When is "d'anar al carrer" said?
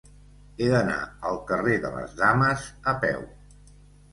0.71-1.75